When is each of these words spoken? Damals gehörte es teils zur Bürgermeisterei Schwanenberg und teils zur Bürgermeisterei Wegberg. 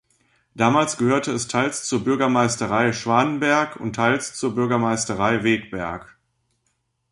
Damals 0.55 0.97
gehörte 0.97 1.31
es 1.31 1.47
teils 1.47 1.83
zur 1.85 2.03
Bürgermeisterei 2.03 2.91
Schwanenberg 2.91 3.75
und 3.75 3.95
teils 3.97 4.33
zur 4.33 4.55
Bürgermeisterei 4.55 5.43
Wegberg. 5.43 6.17